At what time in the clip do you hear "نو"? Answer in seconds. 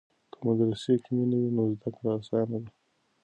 1.57-1.63